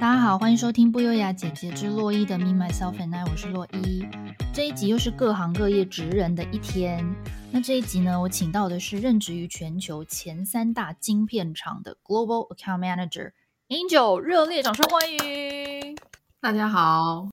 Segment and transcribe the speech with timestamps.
[0.00, 4.06] 大家好，欢迎收听不优雅姐姐之洛伊的 Me Myself and I，我是洛伊。
[4.54, 7.04] 这一集又是各行各业职人的一天。
[7.50, 13.32] 那这一集呢，我请到的是任职于全球前三大晶片厂的 Global Account Manager
[13.66, 15.98] Angel，热烈掌声欢迎！
[16.40, 17.28] 大家好，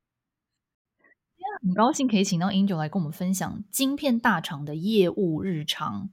[1.62, 6.10] 很高兴可以请到 Angel 来跟我们分享晶片大厂的业务日常。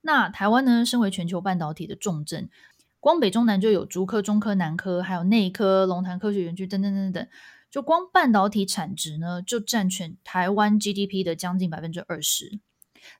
[0.00, 2.48] 那台湾呢，身为全球半导体的重镇。
[3.00, 7.26] 光北中南就有竹科、中科、南科，还有内科、龙潭科学园区等等等等。
[7.70, 12.60] 就光半导体产值呢，就占全台湾 GDP 的将近百分之二十。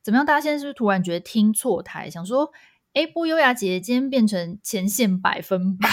[0.02, 0.27] 怎么样？
[0.27, 2.52] 大家现在是不是突然觉得听错台，想说，
[2.93, 5.88] 哎，不优雅姐姐今天变成前线百分百？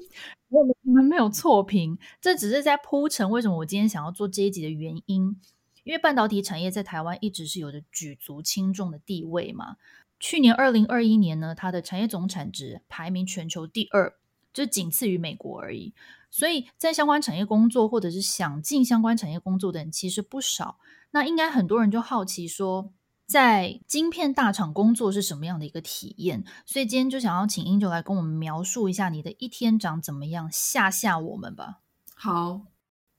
[0.50, 5.40] 我们我们没有错评，这只是在铺陈为什么我今天想要做这一集的原因。
[5.84, 9.76] 因为半导体产业在台湾一直是有着举足轻重的地位嘛。
[10.22, 14.14] 去年二零二一年呢，它的产业总产值排名全球第二，
[14.52, 15.92] 就仅次于美国而已。
[16.30, 20.78] 所以在相关产业工作或者是想进相关产业工作的人其实不少。
[21.10, 22.92] 那应该很多人就好奇说，
[23.26, 26.44] 在晶片大厂工作是什么样的一个体验？
[26.64, 31.80] 所以今天就想要请英九来跟我们描述一下你的一天长怎么样，吓吓我们吧。
[32.14, 32.71] 好。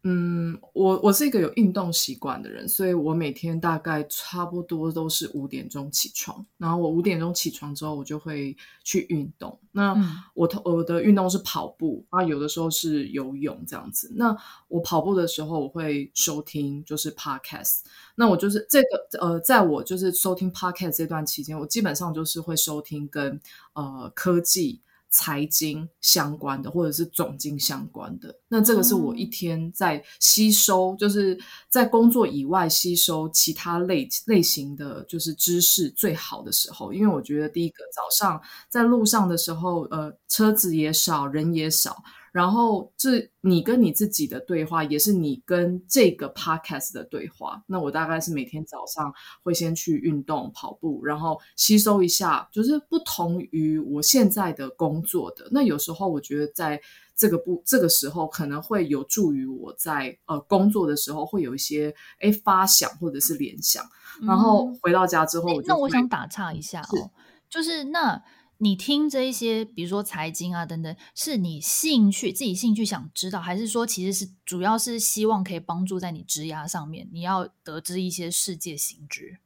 [0.06, 6.46] 嗯，我我是一个有运动习惯的人，所以我每天大概差不多都是五点钟起床。
[6.58, 9.58] 然后我五点钟起床之后，我就会去运动。
[9.72, 9.96] 那
[10.34, 14.12] 我我的运动是跑步啊，有的时候是游泳这样子。
[14.16, 14.36] 那
[14.68, 17.80] 我跑步的时候，我会收听就是 podcast。
[18.16, 23.40] 那我就是这个呃，在我就是收听 podcast 这段期间，我基本上就是会收听跟
[23.72, 24.82] 呃科技。
[25.14, 31.40] 财经相关的，或者是总经相关的，那这个是我一天在吸收，就是
[31.70, 36.92] 在工作以外吸收其他类类型的就是知识最好的时候。
[36.92, 42.04] 因为我觉得第一个早上在路上的时候，呃，车子也少，人也少。
[42.34, 47.64] 然后，这你跟你自己的对话，也是你跟这个 podcast 的对话。
[47.68, 49.14] 那我大概是每天早上
[49.44, 55.48] 会先去运动跑步，然后吸收一下，就是不同于我现在的工作的。
[55.52, 56.82] 那有时候我觉得在
[57.16, 63.86] 这个不这个时候，可能会有助于我在呃工作的时候会有一些诶发想或者是联想。
[64.24, 67.12] 然后回到家之后那我想打岔一下哦，
[67.48, 68.20] 就是那。
[68.64, 79.38] 你听这一些，比如说财经啊等等，是你兴趣自己兴趣想知道，还是说其实是主要是希望可以帮助在你职涯上面，你要得知一些世界新知？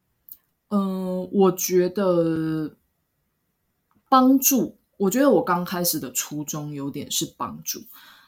[0.70, 2.76] 嗯、呃，我觉得
[4.08, 7.82] 帮助，我觉得我刚开始的初衷有点是帮助，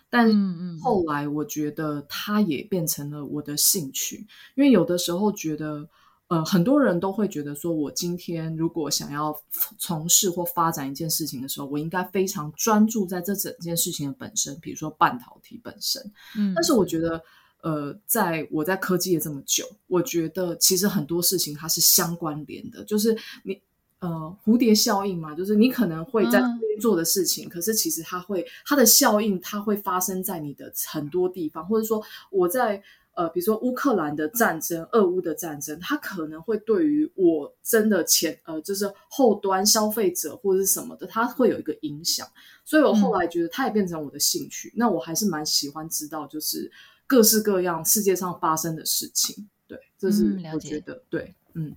[0.09, 4.25] 但后来我觉得它也变成了我的兴趣，
[4.55, 5.87] 因为有的时候觉得。
[6.29, 9.35] 呃，很多人都会觉得说，我今天如果想要
[9.79, 15.99] 从事或发展一件事情的时候，我应该非常专注在这整件事情的本身，比如说半导体本身。
[16.37, 17.19] 嗯，但是我觉得，
[17.61, 23.59] 呃，在我在科技业这么久，我觉得其实很多事情它是相关联的，就是你
[23.97, 26.39] 呃蝴蝶效应嘛，就是你可能会在
[26.79, 32.83] 做的事情，嗯，可是其实它会它的效应它会发生在你的很多地方，或者说我在。
[33.19, 42.25] 呃，比如说乌克兰的战争、俄乌的战争，它可能会对于我真的前呃，就是后端消费者或者是什么的，它会有一个影响。
[42.63, 44.69] 所以我后来觉得它也变成我的兴趣。
[44.69, 46.71] 嗯、那我还是蛮喜欢知道，就是
[47.05, 49.49] 各式各样世界上发生的事情。
[49.67, 51.75] 对，这是我觉得、嗯、对，嗯。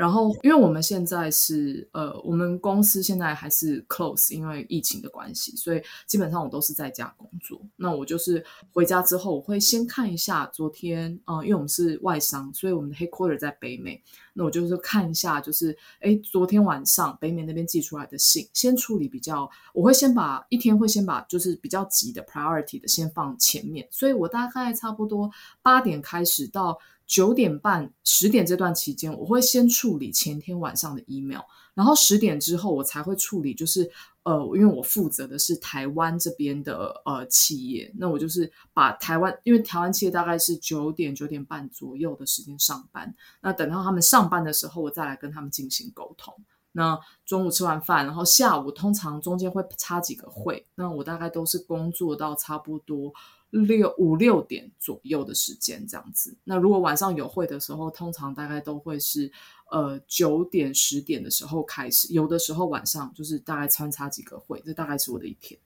[0.00, 7.60] 然后，因为我们现在是呃，我们公司现在还是 close，因为疫情的关系，所以基本上我都是在家工作。
[7.76, 14.02] 那我就是回家之后，我会先看一下昨天，呃，因为我们是外商，所以我们的 headquarter 在北美。
[14.32, 25.30] 那我就是看一下，就是哎，昨天晚上北美那边寄出来的信，先处理比较，我会先把一天会先把就是比较急的 priority 的先放前面，所以我大概差不多
[25.60, 26.78] 八点开始到。
[27.10, 31.40] 九点半、十点这段期间，我会先处理前天晚上的 email，
[31.74, 33.90] 然后十点之后我才会处理，就是
[34.22, 46.32] 呃，因为我负责的是台湾这边的呃企业，那我就是把台湾，因为台湾企业大概是九点、九点半左右的时间上班，那等到他们上班的时候，我再来跟他们进行沟通。
[46.70, 46.96] 那
[47.26, 53.12] 中午吃完饭，然后下午通常中间会插几个会，那我大概都是工作到差不多。
[53.50, 59.30] 六五六点左右的时间这样子，那如果晚上有会的时候，通常大概都会是
[59.70, 65.58] 呃九点十点的时候开始，有的时候晚上就是大概穿插几个会，这大概是我的一天。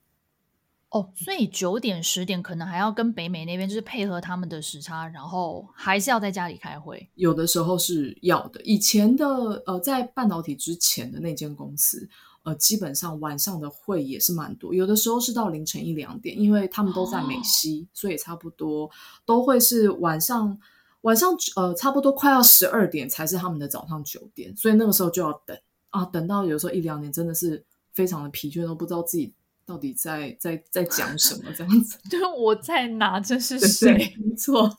[0.89, 7.07] 哦，所以九点十点可能还要跟北美那边就是配合他们的时差，然后还是要在家里开会。
[7.15, 8.61] 有的时候是要的。
[8.63, 9.25] 以前的
[9.65, 12.09] 呃，在半导体之前的那间公司。
[12.45, 18.89] 呃，基本上晚上的会也是蛮多，有的时候是到凌晨一两点，因为他们都在美西，哦、所以差不多
[19.25, 20.57] 都会是晚上
[21.01, 25.57] 晚上呃，差不多快要十二点才是他们的早上九点，所以那个时候就要等
[25.89, 29.33] 啊，等到有时候一两点真的是非常的疲倦，都不知道自己
[29.65, 31.97] 到底在在在讲什么这样子。
[32.07, 33.19] 就是我在哪？
[33.21, 34.15] 这是谁？
[34.23, 34.77] 没错。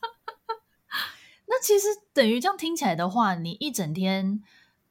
[1.49, 4.43] 那其实等于这样听起来的话，你一整天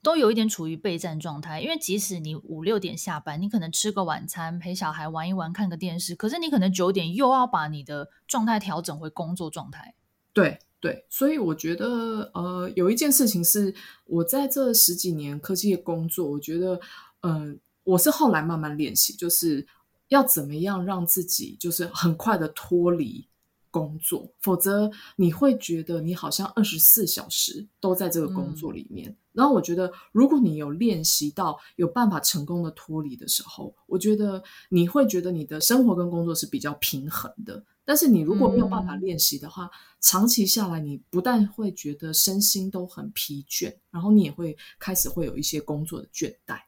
[0.06, 9.96] 都有一点处于备战状态，因为即使你五六点下班，你可能吃个晚餐，陪小孩玩一玩，看个电视，可是你可能九点又要把你的状态调整回工作状态。
[10.32, 13.74] 对对，所以我觉得，呃，有一件事情是
[14.06, 16.80] 我在这十几年科技的工作，我觉得，
[17.22, 17.56] 嗯、呃，
[17.86, 19.66] 我是后来慢慢练习，就是
[20.10, 23.28] 要怎么样让自己就是很快的脱离。
[23.72, 29.10] 工作，否则你会觉得你好像二十四小时都在这个工作里面。
[29.10, 37.64] 嗯、然后我觉得，如果你有练习到有办法成功的脱离的时候，我觉得你会觉得你的生活跟工作是比较平衡的。
[37.88, 46.60] 但是你如果没有办法练习的话，嗯、长期下来你不但会觉得身心都很疲倦，然后你也会开始会有一些工作的倦怠。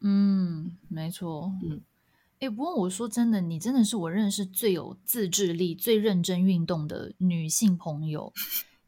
[0.00, 1.80] 嗯，没错，嗯。
[2.38, 8.32] 哎，不过我说真的，你真的是我认识最有自制力、最认真运动的女性朋友。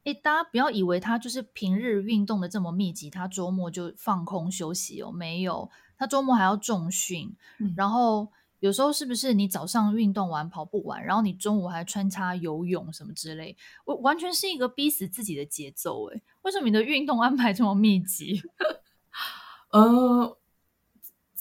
[0.05, 7.35] 哎，大家不要以为他就是平日运动的这么密集，他周末就放空休息哦，没有，他周末还要重训。
[7.59, 8.29] 嗯、然后
[8.61, 16.11] 有时候是不是你早上运动完跑步完，然后你中午还穿插游泳什么之类，我完全是一个逼死自己的节奏。
[16.11, 18.43] 哎，为什么你的运动安排这么密集？
[19.71, 20.39] 呃。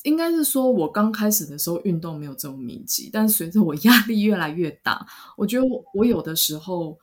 [0.04, 5.06] 应该是说，我刚开始的时候运动没有这么密集，但随着我压力越来越大，
[5.38, 6.98] 我觉得我，我有的时候，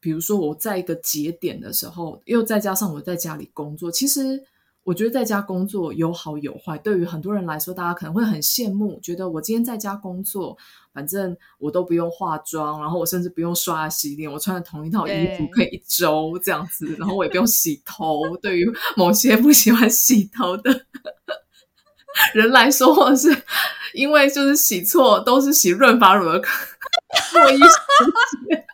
[0.00, 4.42] 比如说我在一个节点的时候，又再加上我在家里工作，其实
[4.82, 6.78] 我觉得在家工作有好有坏。
[6.78, 10.56] 对于很多人来说，大家可能会很羡慕，觉得我今天在家工作，
[10.92, 18.36] 反正我都不用化妆，然后我甚至不用刷洗脸，我穿的同一套衣服可以一周这样子，然后我也不用洗头。
[18.38, 20.84] 对于某些不喜欢洗头的。
[22.34, 23.44] 人来说，或者是
[23.94, 26.32] 因为就是洗错，都是洗润发乳的
[27.34, 27.66] 洛伊小
[28.48, 28.66] 姐，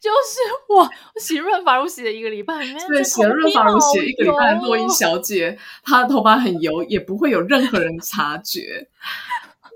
[0.00, 0.88] 就是我
[1.20, 2.58] 洗润发乳洗了一个礼拜，
[2.88, 8.88] 对，洗了润发乳洗了一个礼拜，洛伊小姐她的头发很油，也不会有任何人察觉。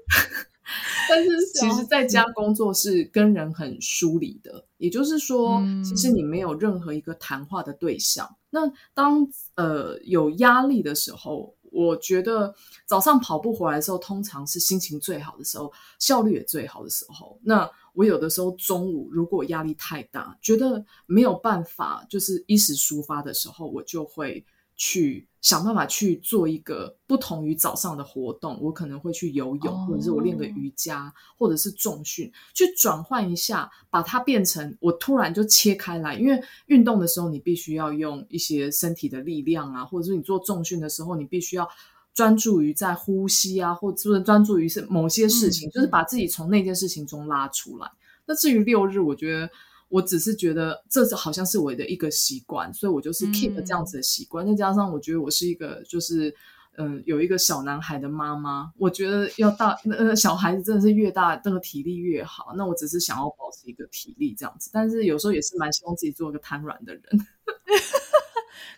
[1.09, 8.37] 但是其实在家工作是跟人很疏离的，也就是说，其实你没有任何一个谈话的对象。
[8.51, 11.55] 那当呃有压力的时候。
[11.73, 12.55] 我觉得
[12.87, 17.39] 早上跑步回来的时候，通常是心情最好的时候，效率也最好的时候。
[17.43, 24.45] 那我有的时候中午如果压力太大，觉得没有办法，就是一时抒发的时候，我就会
[24.85, 28.59] 去想办法去做一个不同于早上的活动。
[28.61, 36.17] 我可能会去游泳，哦、或者是我练个瑜伽，或者是重训，去转换一下，把它变成我突然就切开来。
[36.17, 41.69] 因为运动的时候，你必须要用一些身体的力量啊，或者是你做重训的时候，你必须要
[42.13, 47.89] 专注于在呼吸啊，或者是专注于是某些事情，嗯、就是把自己从那件事情中拉出来。
[48.27, 49.49] 那至于六日，我觉得。
[49.93, 54.47] 我只是觉得这好像是我的一个习惯，所以我就是 keep 这样子的习惯。
[54.47, 56.35] 再、嗯、加上我觉得我是一个就是
[56.79, 62.55] 嗯、呃、有一个小男孩的妈妈，我觉得要大那个小孩子真的是越大，那个体力越好。
[62.57, 67.03] 那我只是想要保持一个体力这样子，但是有时候也是蛮希望自己做一个瘫软的人。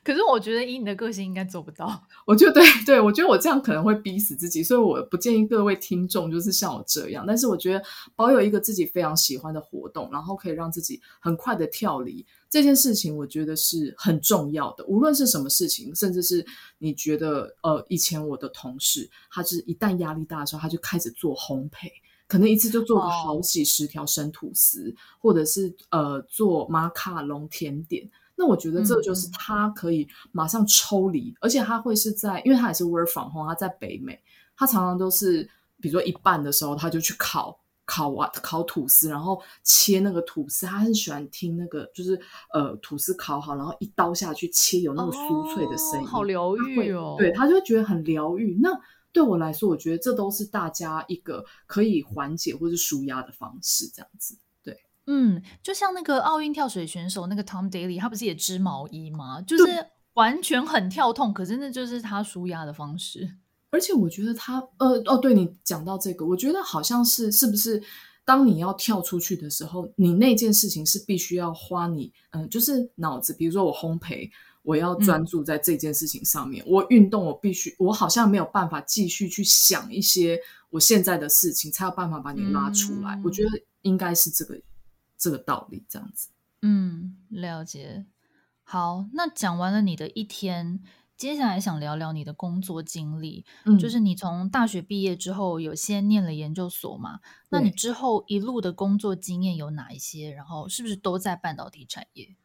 [0.03, 2.07] 可是我觉得以你的个性应该做不到。
[2.27, 7.25] 我觉得对对，我觉得我这样可能会逼死自己，所以我不建议各位听众就是像我这样。
[7.27, 7.83] 但是我觉得
[8.15, 14.85] 保有一个自己非常喜欢的活动，然后可以让自己很快的跳离这件事情，我觉得是很重要的。
[14.87, 16.45] 无论是什么事情，甚至是
[16.79, 21.91] 你觉得呃，以前我的同事，他是一旦压力大的时候，他就开始做烘焙，
[22.29, 28.09] 可能一次就做个好几十条生吐司，哦、或者是呃做马卡龙甜点。
[28.37, 34.21] 那我觉得这就是他可以马上抽离，嗯、而且他会是在，因为他也是 work from home，他在北美，
[34.57, 35.49] 他常常都是，
[35.81, 42.21] 比如说一半的时候，他就去烤烤完烤吐司，然后切那个吐司，他很喜欢听那个，就是
[42.53, 48.59] 呃吐司烤好，然后一刀下去切，有那个酥脆的声音，哦、好疗愈哦，对，他就觉得很疗愈。
[48.61, 48.71] 那
[49.13, 54.37] 对我来说，我觉得这都是大家一个可以缓解或是舒压的方式，这样子。
[55.07, 59.41] 嗯，就像那个奥运跳水选手那个 Tom Daley，他不是也织毛衣吗？
[59.43, 63.37] 就是完全很跳痛，可是那就是他舒压的方式。
[63.71, 67.83] 而且我觉得他，呃，哦，对你讲到这个，我觉得好像是是不是
[68.25, 74.31] 当你要跳出去的时候，你那件事情是必须要花你，嗯、呃，就是脑子，比如说我烘焙。
[74.65, 76.65] 我要专注在这件事情上面。
[76.65, 83.15] 嗯、我运动，我必须，我好像没有办法继续去想一些我现在的事情，才有办法把你拉出来。
[83.15, 83.51] 嗯、我觉得
[83.83, 84.59] 应该是这个
[85.25, 86.29] 这个道理，这样子。
[86.61, 88.05] 嗯，了解。
[88.63, 90.83] 好，那讲完了你的一天。
[91.17, 97.21] 接下来想聊聊你的工作经历，嗯，就是你从大学毕业之后，有先念了研究所嘛？
[97.49, 100.33] 那你之后一路的工作经验有哪一些？
[100.33, 102.37] 然后是不是都在半导体产业？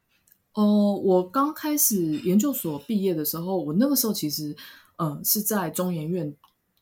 [0.53, 4.55] 哦、呃，我刚开始研究所毕业的时候，我那个时候其实，
[4.98, 6.36] 呃，是在中研院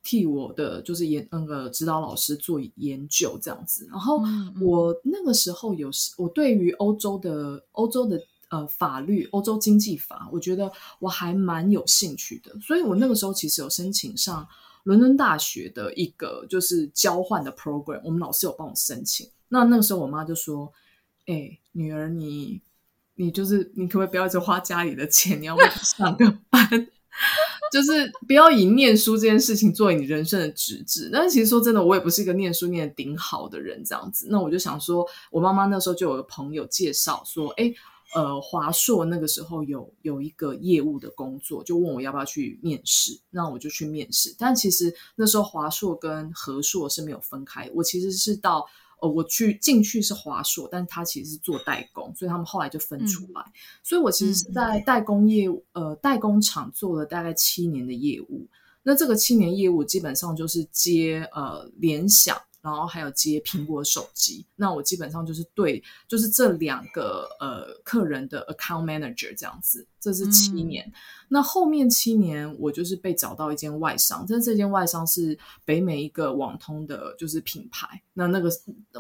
[0.08, 3.86] 替我的就是研那个指导老师做研究这样子。
[3.92, 4.22] 然后
[4.62, 8.18] 我那个时候有，我对于欧洲的欧洲的。
[8.50, 14.48] 呃，法律，欧洲经济法，我觉得我还蛮有兴趣的，所以我那个时候其实有申请上
[14.84, 19.30] 伦敦大学的一个就是交换的 program，我们老师有帮我申请。
[19.50, 20.72] 那那个时候我妈就说
[21.28, 22.62] ：“哎、欸，女儿你，
[23.16, 26.88] 你你就是你可不可以不要一直花家里的钱，你要不要上个班，
[27.72, 34.28] 就是不要以念书这件事情作为你人生的职志。”但是其实说真的，我也不是一个念书念得顶好的人，这样子。
[34.30, 37.74] 那我就想说，我妈妈那时候就有个朋友介绍说：“哎、”
[38.16, 44.34] 呃，华硕那个时候有有一个业务的工作，就问我要不要去面试，那我就去面试。
[44.40, 48.66] 但其实那时候华硕跟和硕是没有分开，我其实是到
[49.00, 53.42] 呃，我去进去是华硕，但他其实是做代工，所以他们后来就分出来。
[53.42, 58.48] 嗯、所以我其实是在代工业务，呃，代工厂做了大概七年的业务。
[58.84, 62.38] 那这个七年业务基本上就是接呃联想。
[62.72, 70.86] 然后还有接苹果手机，那我基本上就是对，就是这两个呃客人的 account manager 这样子，这是七年。
[70.88, 70.94] 嗯、
[71.30, 78.02] 那后面七年我就是被找到一间外商，但这间外商是北美一个网通的，就是品牌。
[78.14, 78.52] 那那个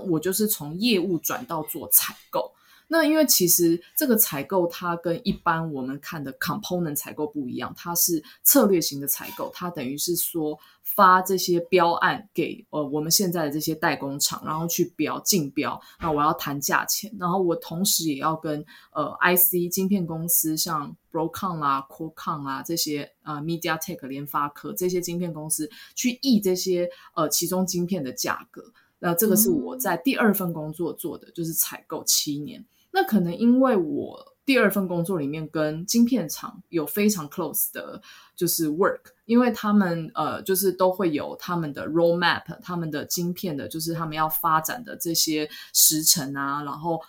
[0.10, 2.54] 我就是从业务转到做采购。
[2.90, 28.64] 那因为其实这个采购它跟一般我们看的 component 采购不一样，它是策略型的采购，它等于是说发这些标案给呃我们现在的这些代工厂，然后去标竞标，那我要谈价钱，然后我同时也要跟呃 IC 晶片公司像 Broadcom 啦、Qualcomm 啊这些呃 MediaTek 联发科这些晶片公司去议这些呃其中晶片的价格，
[29.00, 32.64] 那这个是我在第二份工作做的，就是采购七年。
[32.92, 38.02] 那可能因为我第二份工作里面跟晶片厂有非常 close 的，
[38.34, 47.02] 就是 work，因为他们呃就是都会有他们的 roadmap，他们的晶片的，就是他们要发展的这些时程啊，然后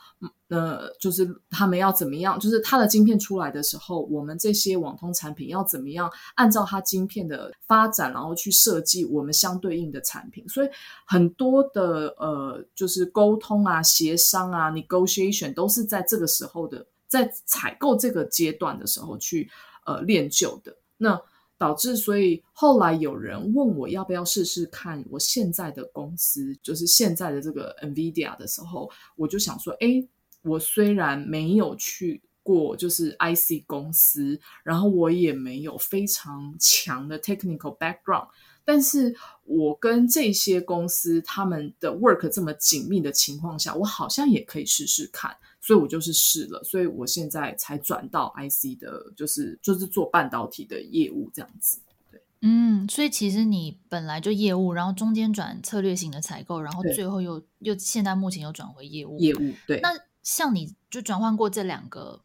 [0.48, 10.68] 呃就是他们要怎么样，就是他的晶片出来的时候，我们这些网通产品要怎么样按照它晶片的发展，然后去设计我们相对应的产品，所以
[11.06, 19.50] 很多的呃就是沟通啊、协商啊、negotiation 都是在这个时候的，在采购这个阶段的时候去
[19.86, 20.76] 呃练就的。
[20.98, 21.20] 那
[21.56, 30.08] 导致，所以后来有人问我要不要试试看我现在的公司，就是现在的这个 NVIDIA 的时候，我就想说，诶，
[30.42, 38.28] 我虽然没有去过就是 IC 公司，然后我也没有非常强的 technical background，
[38.64, 45.36] 但是我跟这些公司他们的 work 这么紧密的情况下，我好像也可以试试看。
[45.60, 51.80] 所以我就是试了，所以我现在才转到 IC 的，就是就是做半导体的业务这样子。
[52.10, 59.18] 对，嗯，所以其实你本来就业务，然后中间转策略型的采购，然后最后又又现在目前又转回业务。
[59.18, 59.80] 业务对。
[59.80, 59.90] 那
[60.22, 62.22] 像你就转换过这两个，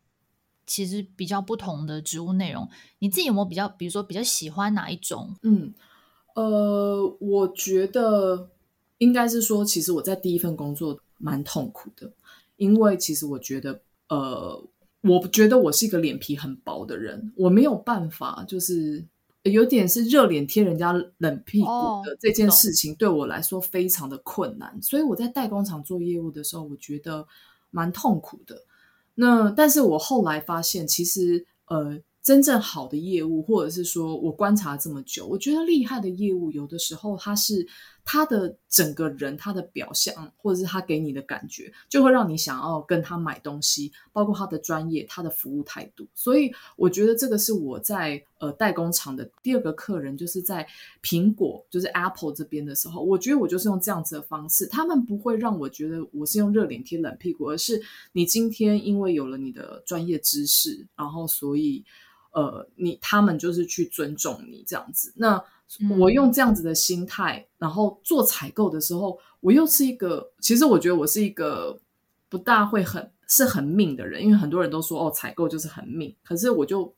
[0.68, 5.36] 其实比较不同的职务内容，你自己有没有比较，比如说比较喜欢哪一种？
[5.42, 5.74] 嗯，
[6.36, 8.50] 呃，我觉得
[9.00, 12.12] 应该是说，其实我在第一份工作蛮痛苦的。
[12.57, 14.69] 因为其实我觉得，呃，
[15.01, 19.05] 我觉得我是一个脸皮很薄的人，我没有办法，就是
[19.43, 21.67] 有点是热脸贴人家冷屁股
[22.05, 24.72] 的这件事情，对我来说非常的困难。
[24.72, 27.27] Oh, 所以我在代工厂做业务的时候，我觉得
[27.72, 28.62] 蛮痛苦的。
[29.15, 32.00] 那但是我后来发现，其实呃。
[32.24, 37.67] 真正好的业务，或者是说我观察这么久，我觉得厉害的业务，有的时候它是
[38.05, 46.05] 他的整个人，他的表象，或者是他给你的感觉，就会让你想要跟他买东西，包括他的专业、他的服务态度。
[46.13, 50.67] 所以我觉得这个是我在呃代工厂的第二个客人，就是在
[51.01, 57.81] 苹果，就是 Apple 这边的时候，我觉得我就是用这样子的方式，他们不会让我觉得我是用热脸贴冷屁股，而是
[58.12, 61.86] 你今天因为有了你的专业知识，然后所以。
[62.36, 65.13] 呃，你他们就是去尊重你这样子。
[65.15, 65.39] 那
[66.00, 71.80] 我用这样子的心态，然后做采购的时候，我又是一个，其实我觉得我是一个
[72.30, 76.15] 不大会很是很命的人，因为很多人都说哦，采购就是很命。
[76.24, 76.94] 可是我就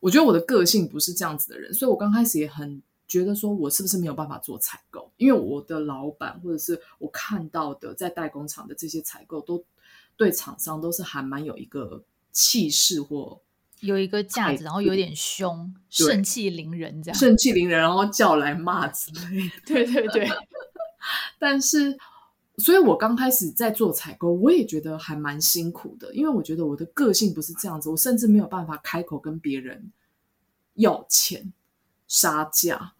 [0.00, 9.62] 我觉得我的个性不是这样子的人，所以我刚开始也很觉得说我是不是没有办法做采购，因为我的老板或者是我看到的在代工厂的这些采购都
[10.16, 12.02] 对厂商都是还蛮有一个
[12.32, 13.40] 气势或
[13.80, 19.52] 有一个架子，然后有点凶，盛气凌人这样，盛气凌人，然后叫来骂之类的。
[19.66, 20.28] 对对对，
[21.38, 21.98] 但是。
[22.58, 29.90] 所以，我刚开始在做采购，我也觉得还蛮辛苦的，因为我觉得我的个性不是这样子，我甚至没有办法开口跟别人
[30.74, 31.54] 要钱、
[32.06, 32.92] 杀价，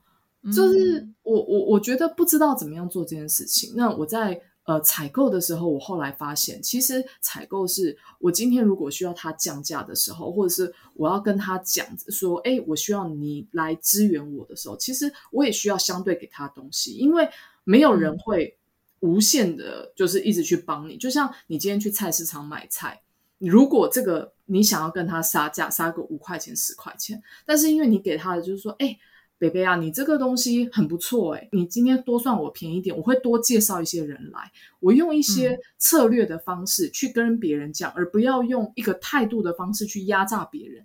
[0.50, 3.74] 就是我我我觉得不知道怎么样做这件事情。
[3.76, 17.28] 那我在呃采购的时候，我后来发现，其实采购是我今天如果需要他降价的时候，或者是我要跟他讲说，哎，我需要你来支援我的时候，其实我也需要相对给他东西，因为
[17.64, 18.56] 没有人会。
[19.02, 23.00] 无限的，就是一直去帮你，就像你今天去菜市场买菜，
[23.38, 28.94] 如果这个你想要跟他杀价，杀个五块钱、十块钱，但是因为你给他的就是说，哎，
[29.40, 40.84] 北北啊，你这个东西很不错，哎，你今天多算我便宜点，我会多介绍一些人来，我用一些策略的方式去跟别人讲，嗯、而不要用一个态度的方式去压榨别人。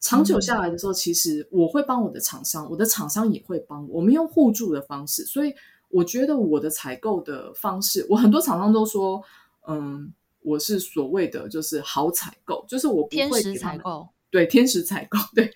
[0.00, 5.54] 长久下来的时候，其实我会帮我的厂商，我的厂商也会帮我，我们用互助的方式，所以。
[5.92, 9.20] 我觉得我的采购的方式，我很多厂商都说，
[9.66, 10.08] 嗯，
[10.40, 15.52] 我是所谓的就是好采购，就是我不会天使采购，对，天使采购，对，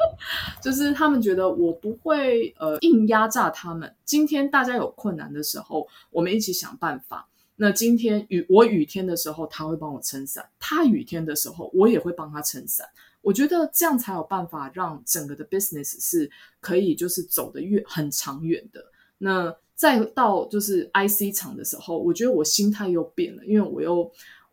[0.62, 3.94] 就是他们觉得我不会呃硬压榨他们。
[4.04, 7.28] 今天大家有困难的时候，我们一起想办法。
[7.56, 12.86] 那今天雨我雨天的时候，他会帮我撑伞；他雨天的时候，我也会帮他撑伞。
[13.20, 16.30] 我觉得这样才有办法让整个的 business 是
[16.60, 18.84] 可以就是走得越很长远的。
[19.18, 24.08] 那再到就是 IC 厂的时候，我觉得我心态又变了，因为我又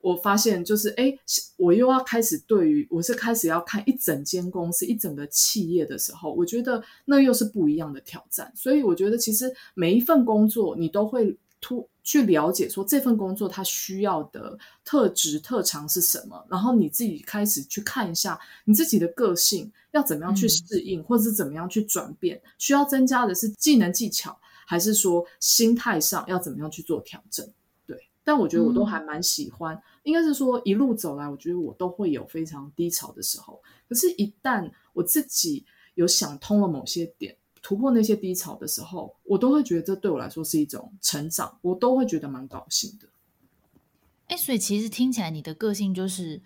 [0.06, 1.18] 我发现就是哎，
[1.58, 8.52] 我又要开始对于我是开始要看一整间公司、一整个企业的时候，我觉得那又是不一样的挑战。
[8.56, 24.38] 所以我觉得其实每一份工作你都会突去了解说这份工作它需要的特质特长是什么，然后你自己开始去看一下你自己的个性要怎么样去适应，嗯、或者是怎么样去转变，需要增加的是技能技巧。
[24.68, 27.48] 还是说心态上要怎么样去做调整？
[28.26, 29.76] 对，但我觉得我都还蛮喜欢。
[29.76, 33.62] 嗯、应该是说一路走来，我觉得我都会有非常低潮的时候。
[33.88, 43.08] 可是，一旦我自己有想通了某些点，突破那些低潮的时候，我都会觉得这对我来说是一种成长，我都会觉得蛮高兴的。
[44.28, 46.42] 哎，所以其实听起来你的个性就是。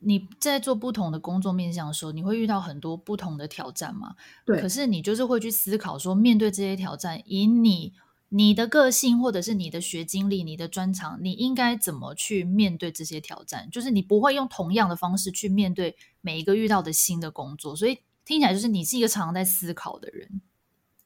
[0.00, 4.14] 你在做不同的工作面向的时候，你会遇到很多不同的挑战吗？
[4.44, 4.60] 对。
[4.60, 7.94] 可是你就是会去思考说，面对这些挑战，以你
[8.28, 13.68] 你的个性或者是你的学经历、你的专长，你应该怎么去面对这些挑战？
[13.70, 17.76] 就是你不会用同样的方式去面对每一个遇到的新的工作。
[17.76, 20.40] 所以听起来就是你是一个常常在思考的人。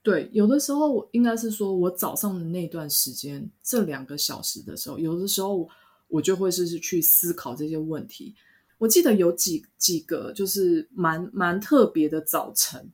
[0.03, 5.69] 对，有的时候我应该是说我早上的那段时间，这两个小时的时候，有的时候
[6.09, 8.35] 我就会是去思考这些问题。
[8.79, 12.91] 我记得有几几个就是蛮蛮特别的早晨，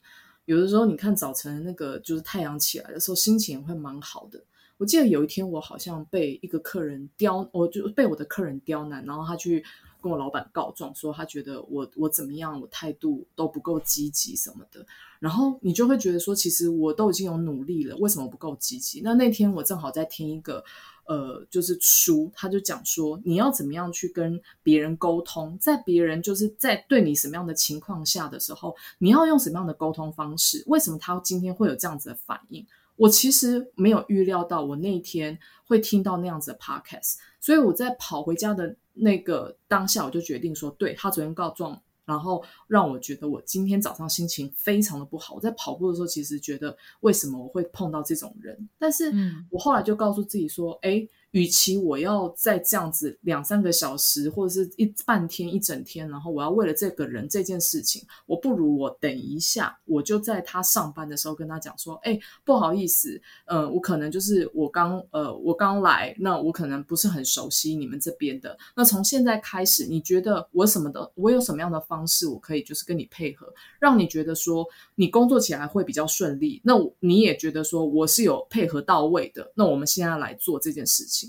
[0.46, 4.42] 有的时候你看早晨那个就是太阳起来的时候，心情也会蛮好的。
[4.78, 9.62] 我记得有一天我好像被一个客人刁，我就被我的客人刁难，然后他去
[10.00, 14.86] 跟我老板告状，说他觉得我我怎么样，我态度都不够积极什么的。
[15.20, 19.00] 然后你就会觉得说，其实我都已经有努力了，为什么不够积极？
[19.02, 20.64] 那那天我正好在听一个。
[21.06, 30.62] 呃，就是书，他就讲说，你要怎么样去跟别人沟通，在别人就是在对你什么样的情况下的时候，你要用什么样的沟通方式？
[30.66, 32.66] 为什么他今天会有这样子的反应？
[32.96, 41.80] 我其实没有预料到，我那一天会听到那样子的 podcast，所以我在跑回家的那个当下，我就决定说，对，他昨天告状。
[42.06, 45.34] 然后让我觉得我今天早上心情非常的不好。
[45.34, 48.56] 我在跑步的时候，其实觉得为什么我会碰到这种人？
[48.78, 49.12] 但是
[49.50, 51.06] 我后来就告诉自己说，哎。
[51.36, 68.56] 与其我要再这样子两三个小时，或者是一半天一整天，然后我要为了这个人这件事情，我不如我等一下，我就在他上班的时候跟他讲说，哎，不好意思，呃，我可能就是我刚呃我刚来，那我可能不是很熟悉你们这边的。
[68.74, 76.62] 那从现在开始，你觉得我什么的，我有什么样的方式，我可以就是跟你配合，让你觉得说你工作起来会比较顺利。
[76.64, 79.52] 那你也觉得说我是有配合到位的。
[79.54, 81.25] 那我们现在来做这件事情。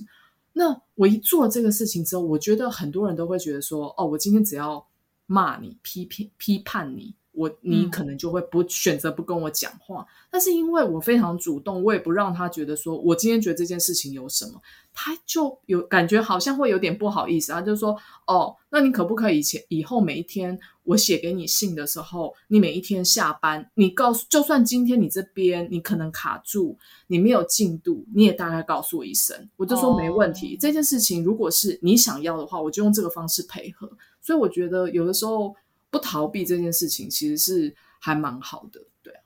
[0.57, 4.83] 那我一做这个事情之后，我觉得很多人都会觉得说：“哦，我今天只要
[5.27, 10.01] 骂你、批评、批判你，我你可能就会不选择不跟我讲话。
[10.01, 14.59] 嗯、但是因为我非常主动，我也不让他觉得说我今天觉得这件事情有什么，
[14.99, 17.51] 他就有感觉好像会有点不好意思。
[17.51, 30.55] 他就说：“哦，那你可不可以以前以后每一天我写给你信的时候，你每一天下班，你告诉，就算今天你这边你可能卡住，你没有进度，你也大概告诉我一声。”我就说没问题。
[30.55, 33.87] 哦、这件事情如果是你想要的话，我就用这个方式配合。
[34.19, 35.55] 所以我觉得有的时候。
[35.89, 39.21] 不逃避这件事情，其实是还蛮好的，对啊，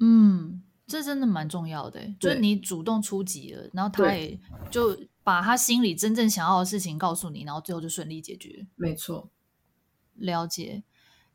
[0.00, 4.38] 嗯，这真的蛮重要的，就是你主动出击了，然后他也
[4.70, 8.66] 就把他心里真正想要的事情告诉你，然后最后就顺利解决。
[8.76, 9.30] 没错，
[10.14, 10.82] 了解。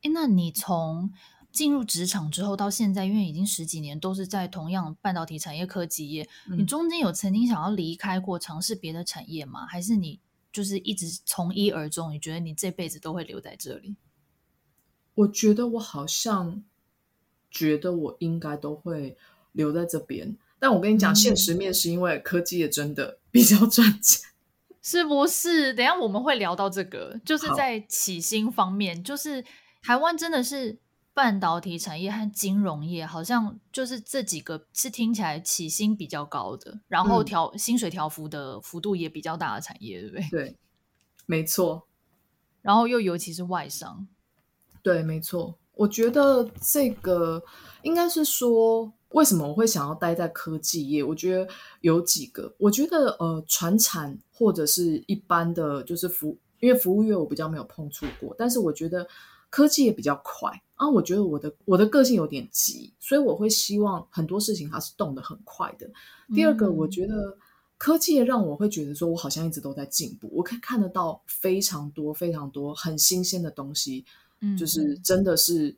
[0.03, 1.11] 哎，那你从
[1.51, 9.65] 进入职场之后到现在，因为已经十几年都是在同样半导体产业科技业，嗯，你中间有曾经想要离开过，尝试别的产业吗？
[9.65, 10.19] 还是你
[10.51, 12.13] 就是一直从一而终？
[12.13, 13.95] 你觉得你这辈子都会留在这里？
[15.15, 16.63] 我觉得我好像
[17.49, 19.17] 觉得我应该都会
[19.57, 24.29] 留在这边，但我跟你讲，现实面是因为科技也真的 比较赚钱，
[24.81, 25.73] 是不是？
[25.73, 29.43] 等一下我们会聊到这个，就是在起薪方面，就是
[29.81, 30.77] 台湾真的是
[31.13, 40.29] 半导体产业和金融业，好像就是这几个是听起来起薪比较高的，然后调、嗯、薪水调幅的幅度也比较大的产业，对不对？
[40.29, 40.55] 对，
[41.25, 41.87] 没错。
[42.61, 44.07] 然后又尤其是外商。
[44.83, 45.57] 对，没错。
[45.73, 47.43] 我觉得这个
[47.83, 51.03] 应该是说，为什么我会想要待在科技业？
[51.03, 51.47] 我觉得
[51.81, 52.53] 有几个。
[52.57, 58.35] 我觉得呃，传产或者是一般的，就是服，因为服务业我比较没有碰触过。
[58.37, 59.07] 但是我觉得
[59.49, 60.89] 科技也比较快啊。
[60.89, 65.89] 我觉得我的我的个性有点急，所以我会希望很多事情它是动得很快的。
[66.35, 67.37] 第二个，我觉得
[67.77, 74.05] 科技让我会觉得说，我好像一直都在进步，我可以看得到非常多非常多很新鲜的东西。
[74.55, 75.75] 就是真的是，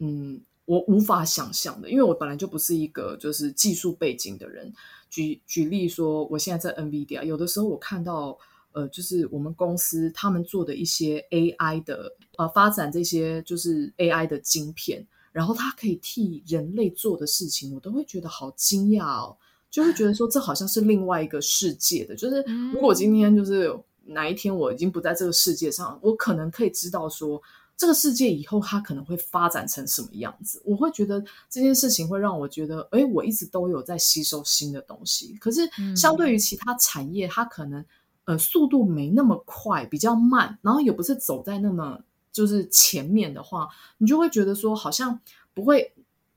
[0.00, 4.72] 嗯，我无法想象的，因为我本来就不是一个就是技术背景的人。
[5.08, 8.36] 举举例说，我现在在 NVIDIA，有的时候我看到，
[8.72, 19.36] 呃，就是我们公司他们做的一些 AI 的，呃，发展这些就是 AI 的晶片，然后它可以替人类做的事情，我都会觉得好惊讶哦，
[19.70, 22.16] 就会觉得说这好像是另外一个世界的。
[22.16, 23.72] 就是如果今天就是
[24.06, 27.40] 哪一天我已经不在这个世界上，我可能可以知道说。
[27.76, 30.62] 这个世界以后它可能会发展成什么样子？
[30.64, 35.36] 我会觉得这件事情会让我觉得，哎，我一直都有在吸收新的东西。
[35.38, 37.84] 可是相对于其他产业，它可能
[38.24, 42.00] 呃速度没那么快，比较慢，然后也不是走在那么
[42.32, 45.20] 就是前面的话，你就会觉得说好像
[45.52, 45.92] 不会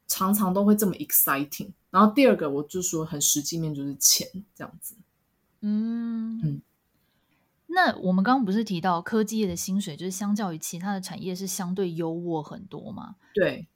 [0.07, 1.69] 常常都会这么 exciting。
[1.89, 4.93] 然后第二个，我就说很实际面就是钱这样子。
[5.61, 6.61] 嗯嗯。
[7.71, 13.15] 那我们刚刚不是提到科技业的薪水，就是相较于其他的产业是相对优渥很多吗？
[13.31, 13.67] 对，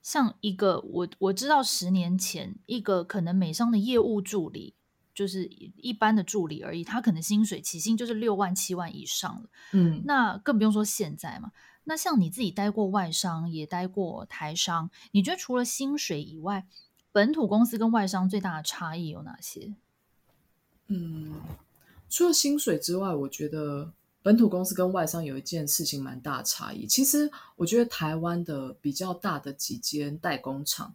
[0.00, 4.74] 像一个我我知道十年前一个可能美商的业务助理，
[5.14, 9.50] 就是一般的助理而已，他可能薪水起薪就是六万七万以上了。
[9.72, 11.52] 嗯，那更不用说现在嘛。
[11.84, 16.66] 那像你自己待过外商，也待过台商，你觉得除了薪水以外，
[17.12, 19.74] 本土公司跟外商最大的差异有哪些？
[20.86, 21.34] 嗯。
[22.12, 23.90] 除了薪水之外，我觉得
[24.22, 26.86] 本土公司跟外商有一件事情蛮大差异。
[26.86, 30.94] 其实，我觉得台湾的比较大的几间代工厂，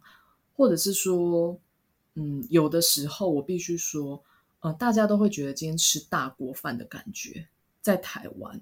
[0.54, 1.58] 或者是说，
[2.14, 4.22] 嗯，有的时候我必须说，
[4.60, 7.48] 呃，大家都会觉得今天吃大锅饭的感觉，
[7.82, 8.60] 在台湾。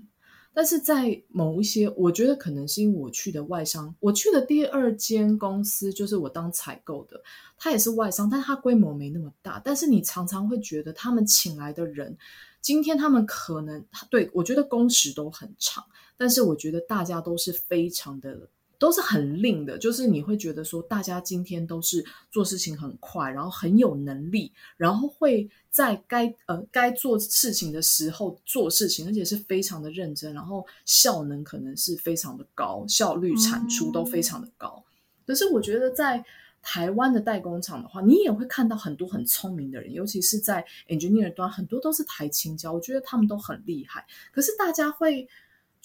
[0.56, 7.22] 但是在某一些，我觉得可能是因为我去的外商，我去的第二间公司就是我当采购的，
[7.58, 9.60] 它也是外商，但它规模没那么大。
[9.62, 12.16] 但是你常常会觉得他们请来的人，
[12.62, 15.84] 今天他们可能对，我觉得工时都很长，
[16.16, 18.48] 但是我觉得大家都是非常的。
[18.78, 34.84] 都是很令的，就是你会觉得说，大家今天都是做事情很快，然后很有能力，然后会在该呃该做事情的时候做事情，而且是非常的认真，然后效能可能是非常的高，效率产出都非常的高。
[34.86, 34.92] 嗯。
[35.26, 36.24] 可是我觉得在
[36.62, 44.06] 台湾的代工厂的话，你也会看到很多很聪明的人，尤其是在 engineer 端，很多都是台青教，我觉得他们都很厉害。
[44.32, 45.26] 可是大家会。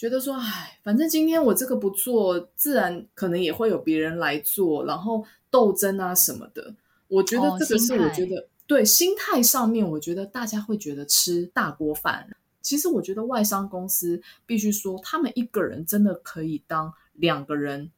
[0.01, 6.73] 觉得说，哎，反正今天我这个不做，自然可能也会有别人来做，然后斗争啊什么的。
[7.07, 12.27] 我觉得这个是我觉得、哦、对心态上面，我觉得大家会觉得吃大锅饭。
[12.63, 17.91] 其实我觉得外商公司必须说，他们一个人真的可以当两个人，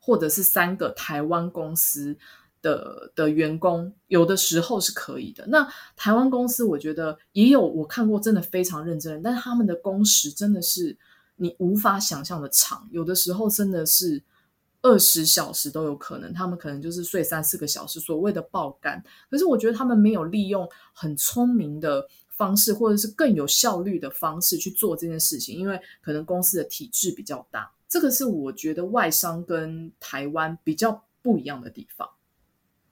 [0.00, 2.16] 或者是三个台湾公司
[2.62, 5.44] 的的员工，有的时候是可以的。
[5.48, 10.96] 那台湾公司，我觉得也有我看过，真的非常认真，但是他们的工时真的是。
[11.36, 14.22] 你无法想象的长，有的时候真的是
[14.82, 19.02] 二十小时都有可能，他们可能就是睡三四个小时，所谓的爆肝。
[19.30, 27.72] 可是我觉得他们没有利用很聪明的方式，或者是更有效率的方式去做这件事情，因为可能公司的体制比较大。
[27.88, 32.10] 这个是我觉得外商跟台湾比较不一样的地方。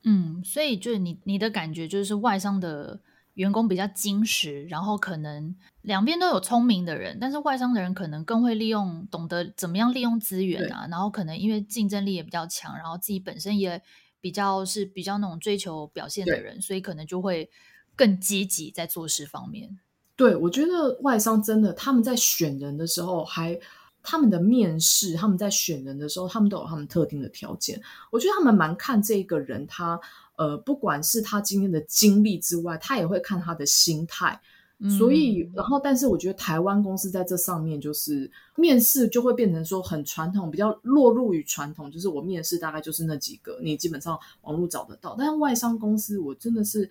[0.05, 3.01] 嗯，所以就是你你的感觉就是外商的
[3.35, 13.81] 员工比较矜持，然后可能两边都有聪明的人，但是外商的人可能更会利用，懂得怎么样利用资源啊，然后可能因为竞争力也比较强，然后自己本身也
[14.21, 17.51] 比较是比较那种追求表现的人，所以可能就会
[17.97, 19.79] 更积极在做事方面。
[20.17, 23.59] 对，我觉得外商真的他们在选人的时候还。
[24.05, 27.81] 他们的面试，他们在选人的时候，他们都有他们特定的条件。
[28.11, 29.97] 我觉得他们蛮看这个人，他
[30.37, 34.41] 呃，不管是他今天的经历之外，他也会看他的心态。
[34.79, 45.15] 嗯、所以，然后，但是我觉得台湾公司在这上面，就是面试就会变成说很传统，比较落入于传统，就是我面试大概就是那几个，你基本上网络找得到。
[45.17, 46.91] 但是外商公司，我真的是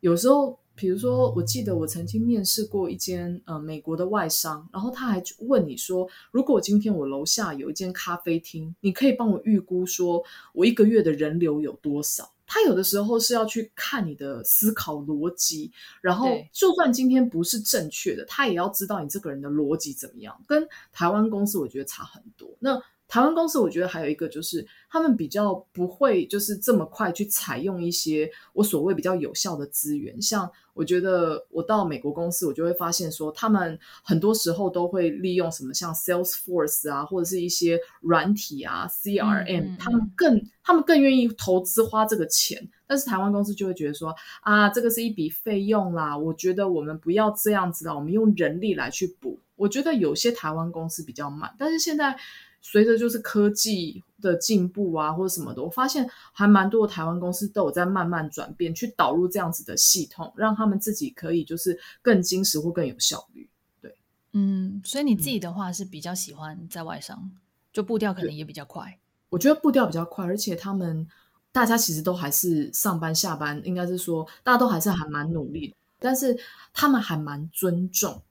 [0.00, 0.58] 有时候。
[0.74, 10.24] 比如说，我记得我曾经面试过一间呃美国的外商，然后他还问你说，如果今天我楼下有一间咖啡厅，你可以帮我预估说
[10.54, 12.31] 我一个月的人流有多少？
[12.52, 20.38] 他有的时候是要去看你的思考逻辑，然后就算今天不是正确的，他也要知道你这个人的逻辑怎么样。
[20.46, 22.46] 跟台湾公司我觉得差很多。
[22.58, 22.78] 那
[23.12, 30.18] 台湾公司我觉得还有一个就是，他们比较不会就是这么快去采用一些我所谓比较有效的资源。
[30.22, 42.66] 像我觉得我到美国公司，我就会发现说，他们很多时候都会利用什么像 Salesforce 啊，或者是一些软体啊，CRM，嗯嗯嗯，他们更他们更愿意投资花这个钱。
[42.86, 49.38] 但是台湾公司就会觉得说，啊，这个是一笔费用啦，我觉得我们不要这样子啦，我们用人力来去补。
[49.56, 52.16] 我觉得有些台湾公司比较慢，但是现在。
[52.62, 63.50] 随着就是科技的进步啊，或者什么的，我发现还蛮多的台湾公司都有在慢慢转变，去导入这样子的系统，让他们自己可以就是更精实或更有效率。
[63.80, 63.94] 对，
[64.32, 67.32] 嗯，所以你自己的话是比较喜欢在外商，嗯、
[67.72, 68.96] 就步调可能也比较快。
[69.28, 71.06] 我觉得步调比较快，而且他们
[71.50, 76.38] 大家其实都还是上班下班，应该是说大家都还是还蛮努力的，但是
[76.72, 78.22] 他们还蛮尊重。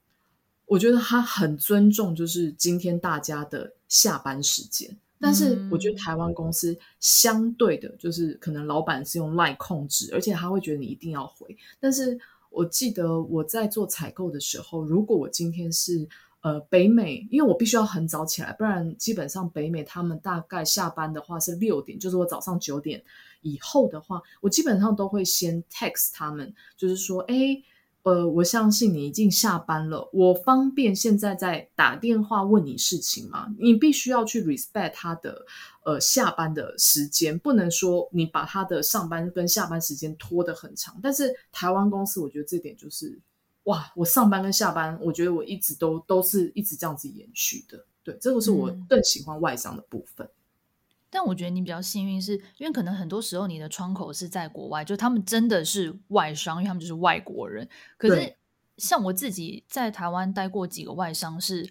[0.71, 4.89] 我觉得他很尊重，就是今天大家的下班时间。
[5.19, 11.57] 但是我觉得台湾公司相对的，就是可能老板是用 LINE 控制，而且他会觉得你一定要回。
[11.77, 12.17] 但是
[12.49, 16.07] 我记得我在做采购的时候，如果我今天是
[16.39, 23.03] 呃北美，因为我必须要很早起来，不然基本上北美他们大概下班的话是六点，就是我早上九点
[23.41, 27.61] 以后的话，我基本上都会先 text 他们，就是说，哎。
[28.03, 30.09] 呃，我相信你已经下班了。
[30.11, 33.53] 我方便现在在打电话问你事情吗？
[33.59, 35.45] 你必须要去 respect 他的
[35.83, 40.99] 呃下班的时间，不能说你把他的上班跟下班时间拖得很长。
[41.03, 43.19] 但是台湾公司，我觉得这点就是，
[43.65, 47.85] 哇，我上班跟下班，我觉得我一直都都是一直这样子延续的。
[48.03, 50.25] 对，这个是我更喜欢外商的部分。
[50.25, 50.40] 嗯
[51.13, 57.67] 但我觉得你比较幸运是，是因为可能很多时候你的窗口是在国外，就他们真的是外商，因为他们就是外国人。
[57.97, 58.33] 可是
[58.77, 61.69] 像我自己在台湾待过几个外商，是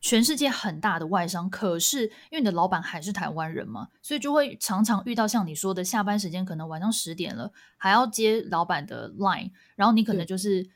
[0.00, 10.66] 全世界很大的外商，可是因为你的老板还是台湾人嘛，所以就会常常遇到像你说的，下班时间可能晚上十点了，还要接老板的 line，然后你可能就是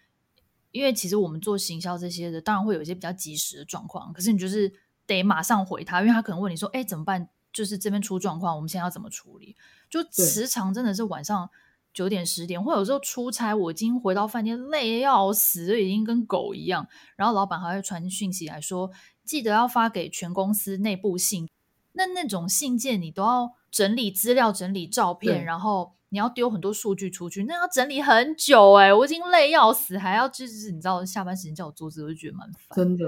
[0.72, 4.70] 因为其实我们做行销这些的，当然会有一些比较及时的状况，可是你就是
[5.06, 9.56] 得马上回他，因为他可能问你说：“哎，怎么办？”就是这边出状况，我们现在要怎么处理？
[9.88, 11.48] 就时常真的是晚上
[11.94, 16.86] 九点十点，或有时候出差，我已经回到饭店累要死，已经跟狗一样。
[17.16, 18.90] 然后老板还会传讯息来说，
[19.24, 21.48] 记得要发给全公司内部信。
[21.92, 32.76] 那那种信件你都要整理资料、整理照片，然后你要丢很多数据出去，那要整理很久哎、欸，我已经累要死，还要就是你知道下班时间叫我做这个，我就觉得蛮烦。
[32.76, 33.04] 真的，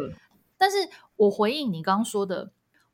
[0.56, 0.76] 但是
[1.16, 2.50] 我回应你刚刚说的。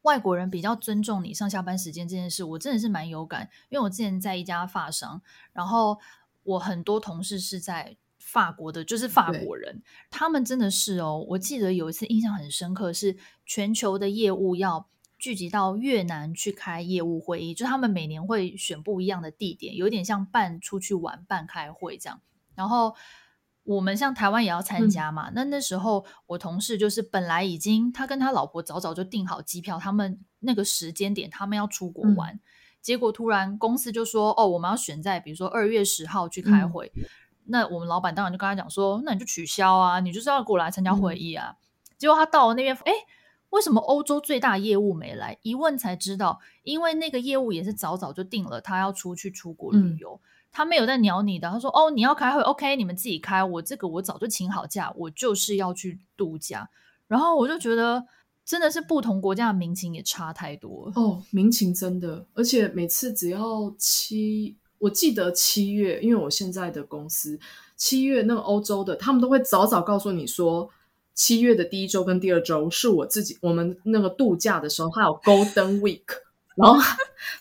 [0.06, 5.20] 外国人比较尊重你上下班时间这件事，我真的是蛮有感，因为我之前在一家发商，
[5.52, 5.98] 然后
[6.44, 14.88] 我很多同事是在法国的，就是法国人，他们真的是哦，我记得有一次印象很深刻，是全球的业务要
[15.18, 22.20] 聚集到越南去开业务会议，就他们每年会选不一样的地点，有点像办出去玩、办开会这样，
[22.54, 22.94] 然后。
[23.66, 25.28] 我们像台湾也要参加嘛？
[25.28, 32.40] 嗯、那那时候我同事就是本来已经他跟他老婆早早就订好机票，他们那个时间点他们要出国玩，嗯、
[32.80, 36.90] 结果突然公司就说：“哦，我们要选在比如说二月十号去开会。
[36.94, 37.04] 嗯”
[37.48, 41.54] 那我们老板当然就跟他讲说：“那你就取消啊，你就是要过来参加会议啊。
[41.54, 41.56] 嗯”
[41.96, 42.92] 结果他到了那边，哎，
[43.50, 45.38] 为什么欧洲最大业务没来？
[45.42, 51.50] 一问才知道，因为那个业务也是早早就定了，他要出去出国旅游，嗯、他没有在鸟你的。
[51.50, 53.42] 他说：“哦，你要开会，OK，你们自己开。
[53.42, 56.68] 我这个我早就请好假，我就是要去度假。”
[57.08, 58.04] 然后我就觉得，
[58.44, 67.38] 真的是不同国家的民情也差太多哦，民情真的，而且每次只要七，我记得七月，因为我现在的公司
[67.76, 70.70] 七月那个欧洲的，他们都会早早告诉你说。
[71.18, 76.04] 七月的第一周跟第二周是我自己，我们那个度假的时候，他有 Golden Week，
[76.54, 76.78] 然后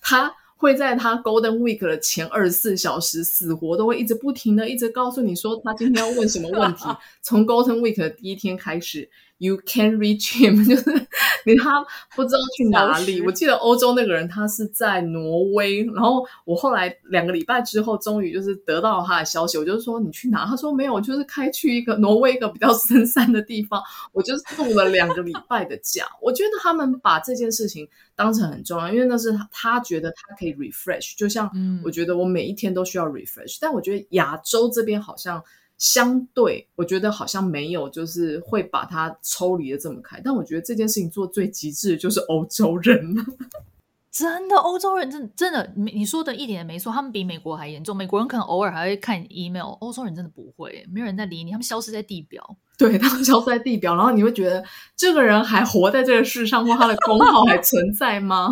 [0.01, 6.85] 他会在他 Golden Week 的前二十四小时死活都会一直不停的一直告诉你说他今天要问什么问题，
[7.21, 9.09] 从 Golden Week 的第一天开始。
[9.37, 11.07] You can reach him， 就是
[11.45, 13.21] 你他不知道去哪里。
[13.21, 19.57] 我记得欧洲那个人他是在挪威，然后我后来两个礼拜之后，终于就是得到了他的消息。
[19.57, 20.45] 我就说你去哪？
[20.45, 23.83] 他说没有，我就是开去一个挪威一个比较 深山的地方。
[24.13, 26.05] 我就度了两个礼拜的假。
[26.21, 31.13] 我觉得他们把这件事情当成很重要，因为那是他，他觉得他可以 refresh。
[31.17, 31.51] 就像
[31.83, 35.43] 我觉得我每一天都需要 refresh，但我觉得亚洲这边好像。
[35.77, 40.21] 相对，我觉得好像没有，就是会把它抽离的这么开。
[40.23, 43.23] 但我觉得这件事情做最极致的就是欧洲人了，
[44.11, 47.95] 真的，欧洲人真的真的，你说的一点也没错，他们比美国还严重。
[47.95, 52.55] 美国人可能偶尔还会看 email，欧洲人真的不会，没有人在理你，他们消失在地表。
[52.77, 54.63] 对，他们消失在地表，然后你会觉得
[54.95, 58.49] 这个人还活在这个世上，或他的功号还存在吗？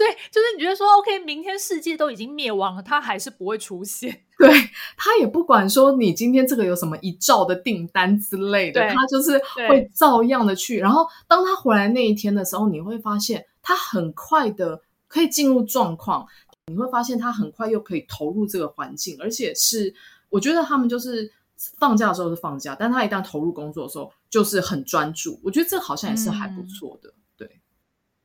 [0.00, 4.24] 对，就是你觉得说，OK，明天世界都已经灭亡了，他还是不会出现。
[4.38, 4.48] 对，
[4.96, 10.78] 他也不管说你今天这个有什么一兆的订单之类的，他就是会照样的去。
[10.78, 16.26] 然后当他回来那一天的时候，你会发现他很快的可以进入状况，
[16.68, 19.94] 你会发现他很快又可以投入这个环境，而且是
[20.30, 21.30] 我觉得他们就是
[21.76, 25.38] 放假的时候是放假，但他一旦投入工作的时候就是很专注。
[25.44, 27.60] 我觉得这好像也是还不错的，嗯、对，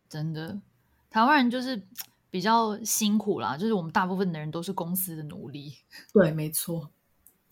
[0.08, 0.58] 真的。
[1.16, 1.82] 台湾人就是
[2.30, 5.74] 比较辛苦啦，就是我们大部分的人都是公司的奴隶。
[6.12, 6.92] 对，没错。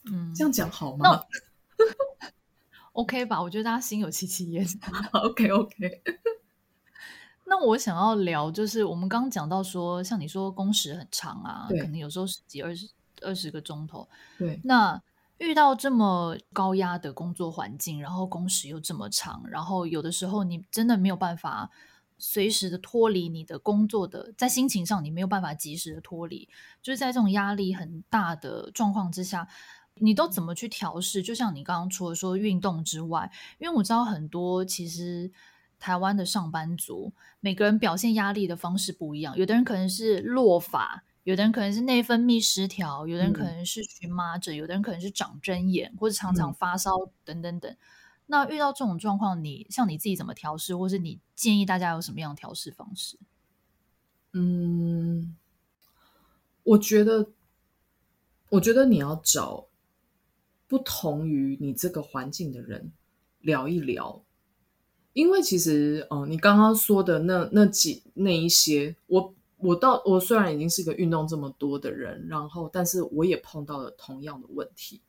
[0.04, 1.24] 嗯，这样讲好吗？
[2.92, 4.68] OK 吧，我觉得大家心有戚戚焉。
[5.14, 6.04] OK OK。
[7.46, 12.90] 那我想要聊，就是我们刚刚讲到说，像你说工时很长啊，可能有时候十几、二十、
[13.22, 14.10] 二十个钟头。
[14.38, 14.60] 对。
[14.66, 15.02] 那
[15.38, 21.72] 遇到这么高压的工作环境，然后工时又这么长，然后有的时候你真的没有办法。
[22.18, 26.48] 随时的脱离你的工作的，在心情上你没有办法及时的脱离，
[26.82, 29.48] 就是在这种压力很大的状况之下，
[29.96, 31.22] 你都怎么去调试？
[31.22, 35.32] 就像你刚刚除了说运动之外，因为我知道很多其实
[35.80, 46.92] 台湾的上班族，每个人表现压力的方式不一样，有的人可能是落发，有的人可能是内分泌失调，有的人可能是荨麻疹，有的人可能是长针眼，或者常常发烧
[47.24, 47.76] 等等等。
[48.26, 53.18] 那遇到这种状况，你像你自己怎么调试，或是你建议大家有什么样的调试方式？
[54.32, 55.36] 嗯，
[56.64, 57.30] 我觉得，
[58.50, 59.68] 我觉得你要找
[60.68, 62.94] 不同于你这个环境的人
[63.42, 64.24] 聊一聊，
[65.12, 75.02] 因为其实，哦、你刚刚说的那那几那一些，我我到我虽然已经是一个运动这么多的人，然后，但是我也碰到了同样的问题，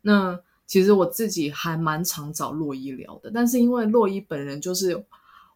[0.00, 0.40] 那。
[0.72, 5.04] 其实我自己还蛮常找洛伊聊的，但是因为洛伊本人就是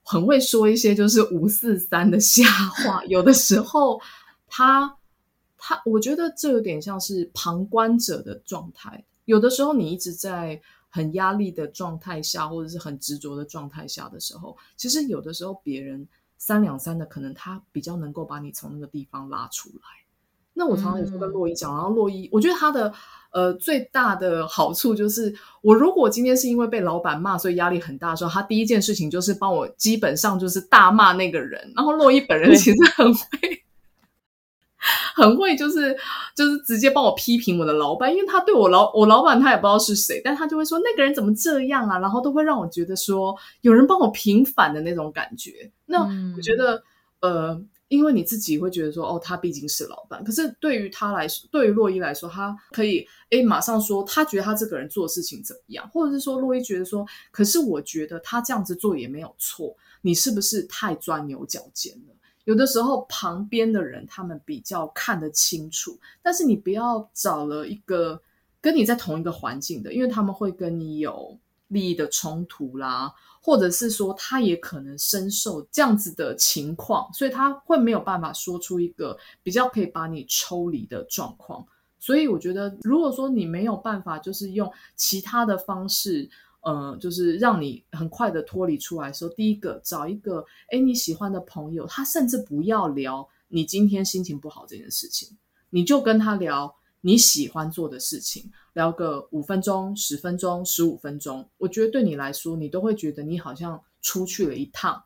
[0.03, 3.99] 很会说一些就是五四三的瞎话，有的时候
[4.47, 4.95] 他
[5.57, 9.03] 他，我觉得这有点像是旁观者的状态。
[9.25, 20.06] 有的时候你一直在很压力的状态下，或者是很执着的状态下的时候，其实有的时候别人三两三的，可能他比较能够把你从那个地方拉出来。
[20.59, 22.91] 那我常常也说跟洛伊讲，然后洛伊，我觉得他的
[23.31, 31.71] 呃最大的好处就是，我如果今天是因为被老板骂，所以压力很大的时候，他第一件事情就是帮我基本上就是大骂那个人。
[31.77, 33.21] 然后洛伊本人其实很会，
[35.15, 35.95] 很会就是
[36.35, 45.71] 就是直接帮我批评我的老板，因为他对我老我老板他也不知道是谁，但他就会说那个人怎么这样啊，然后都会让我觉得说有人帮我平反的那种感觉。
[45.85, 46.01] 那
[46.35, 46.83] 我觉得、
[47.21, 47.63] 嗯、呃。
[47.89, 50.25] 因为你自己会觉得说，哦，他毕竟是老板。
[50.25, 62.15] 可是对于他来说，对于洛伊来说，他可以诶马上说，他觉得他这个人做事情怎么样，或者是说，洛伊觉得说，可是我觉得他这样子做也没有错，你是不是太钻牛角尖了？
[62.45, 68.21] 有的时候旁边的人他们比较看得清楚，但是你不要找了一个
[68.61, 71.39] 跟你在同一个环境的，因为他们会跟你有
[71.69, 73.13] 利益的冲突啦。
[73.47, 81.65] 或者是说，他也可能深受这样子的情况，所以他会没有办法说出一个比较可以把你抽离的状况。
[82.01, 86.29] 所以我觉得，如果说你没有办法，就是用其他的方式，
[86.63, 95.39] 呃，就是让你很快的脱离出来的时候，第一个找一个诶你喜欢的朋友，他甚至不要聊你今天心情不好这件事情，
[95.71, 105.03] 你就跟他聊你喜欢做的事情，聊个五分钟、十分钟、十五分钟，我觉得对你来说，你都会觉得你好像出去了一趟。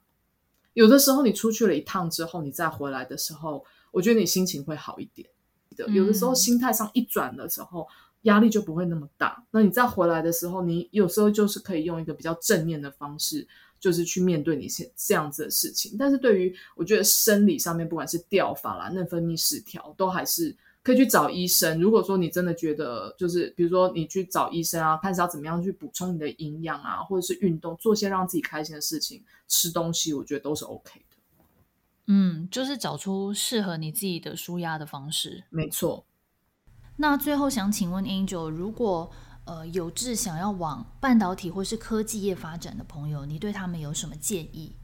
[0.74, 5.28] 有的时候你出去了一趟之后，你再回来的时候，我觉得你心情会好一点
[5.76, 5.88] 的。
[5.90, 7.86] 有的时候心态上一转的时候。
[8.24, 9.42] 压力就不会那么大。
[9.50, 13.48] 那你再回来的时候，你有时候就是可以用一个比较正面的方式，
[13.80, 15.96] 就是去面对你现这样子的事情。
[15.98, 21.80] 但是对于我觉得生理上面，不管是掉发啦、内分泌失调，都还是可以去找医生。
[21.80, 31.16] 如果说你真的觉得，就是比如说你去找医生啊，看是要怎么样去补充你的营养啊，或者是运动，做些让自己开心的事情，吃东西，我觉得都是 OK 的。
[32.06, 35.44] 嗯，就是找出适合你自己的舒压的方式。
[35.50, 36.04] 没错。
[36.96, 39.10] 那最后想请问 Angel，如果
[39.44, 44.74] 呃有志想要往半导体或是科技业发展的朋友，你对他们有什么建议？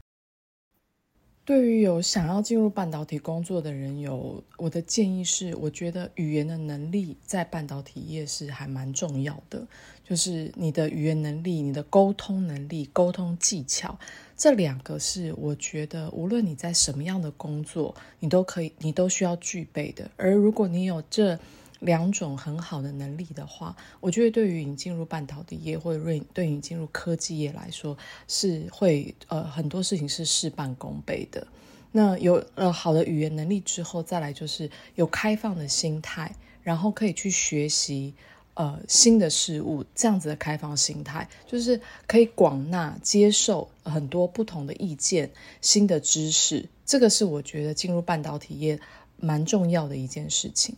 [1.47, 9.65] 对于有想要进入半导体工作的人，有我的建议是，我觉得语言的能力在半导体业是还蛮重要的，
[10.03, 13.97] 就是你的语言能力、你的沟通能力、沟通技巧，
[14.35, 20.11] 这两个是我觉得无论你在什么样的工作，你都可以，你都需要具备的。
[20.17, 21.39] 而如果你有这
[21.79, 27.97] 两种很好的能力的话，我觉得对于你进入半导体业或者对你进入科技业来说，
[28.27, 31.45] 是会呃很多事情是事半功倍的。
[31.91, 38.13] 那有呃好的语言能力之后，再来就是有开放的心态，然后可以去学习
[38.55, 46.67] 呃新的事物，这样子的开放心态，就是可以广纳接受很多不同的意见、新的知识。
[46.85, 48.79] 这个是我觉得进入半导体业
[49.17, 50.75] 蛮重要的一件事情。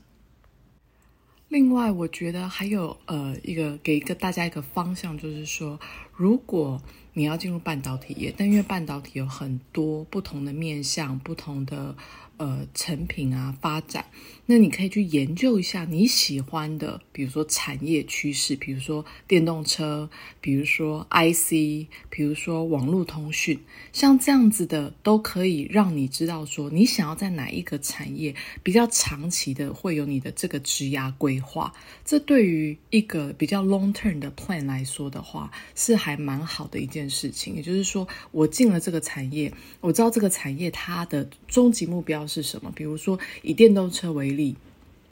[1.49, 5.79] 另外，我觉得还有呃一个给一个大家一个方向，就是说，
[6.15, 6.81] 如果
[7.13, 11.95] 你要进入半导体业，但因为半导体有很多不同的面向，不同的。
[12.39, 14.05] 呃，成品啊，发展，
[14.51, 20.09] 那你可以去研究一下你喜欢的，比如说产业趋势，比如说电动车，
[20.41, 23.59] 比如说 IC，比如说网络通讯，
[23.93, 28.33] 像这样子的都可以让你知道说你想要在哪一个产业
[28.63, 31.71] 比较长期的会有你的这个职涯规划。
[32.03, 37.53] 这对于一个比较 long term 的 plan 来说的话，是还蛮好的一件事情。
[37.53, 42.73] 也就是说，我进了这个产业，我知道这个产业它的终极目标是什么？
[42.75, 44.38] 比如说，以电动车为，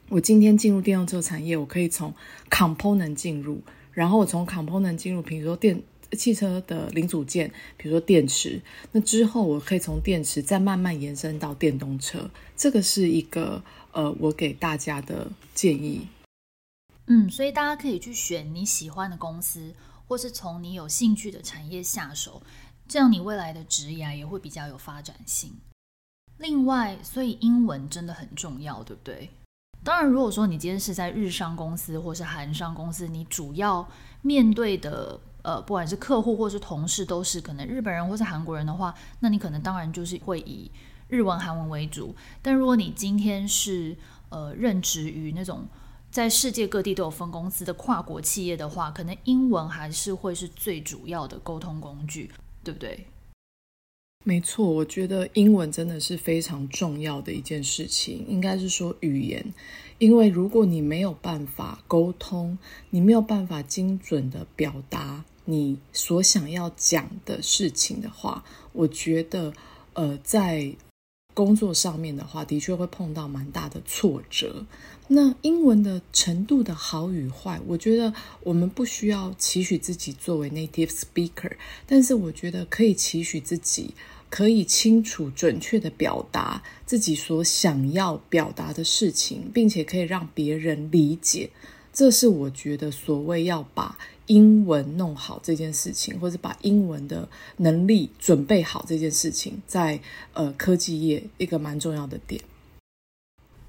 [0.08, 2.14] 我今天进入电动车产业，我可以从
[2.48, 3.60] component 进入，
[3.92, 8.62] 然后我从 component 进入，比如说电汽车的零组件，比如说电池，
[8.92, 12.30] 那之后我可以从电池再慢慢延伸到电动车。
[12.56, 13.62] 这个是一个
[13.92, 16.08] 呃，我给大家的建议。
[17.06, 19.74] 嗯，所以大家可以去选你喜欢的公司，
[20.06, 22.40] 或是从你有兴趣的产业下手，
[22.88, 25.52] 这样你未来的职业也会比较有发展性。
[26.38, 29.30] 另外，所以英文真的很重要，对不对？
[29.84, 33.86] 当然，如果说你今天是在日商公司或是韩商公司，你主要
[34.22, 40.70] 面对的呃，不管是客户或是同事，都是可能日本人或是韩国人的话，那你可能当然就是会以
[41.08, 42.14] 日文、韩文为主。
[42.42, 43.96] 但如果你今天是
[44.28, 45.64] 呃任职于那种
[46.10, 52.30] 在世界各地都有分公司的跨国企业的话，可能英文还是会是最主要的沟通工具，
[52.62, 53.06] 对不对？
[54.28, 58.26] 没错，我觉得英文真的是非常重要的一件事情。
[58.28, 59.54] 应该是说语言，
[59.96, 62.58] 因为如果你没有办法沟通，
[62.90, 69.54] 你没有办法精准的表达你所想要讲的事情的话，我觉得，
[69.94, 70.74] 呃，在
[71.32, 74.66] 工作上面的话，的确会碰到蛮大的挫折。
[75.06, 78.12] 那英文的程度的好与坏，我觉得
[78.42, 81.52] 我们不需要期许自己作为 native speaker，
[81.86, 83.94] 但是我觉得可以期许自己
[84.30, 91.50] 可以清楚、准确地表达自己所想要表达的事情，并且可以让别人理解。
[91.92, 100.00] 这是我觉得所谓要把英文弄好这件事情，或者把英文的能力准备好这件事情，在
[100.34, 102.40] 呃科技业一个蛮重要的点。